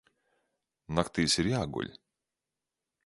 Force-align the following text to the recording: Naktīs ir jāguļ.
Naktīs 0.99 1.37
ir 1.43 1.49
jāguļ. 1.53 1.93